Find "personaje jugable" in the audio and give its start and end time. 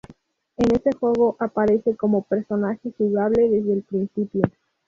2.23-3.49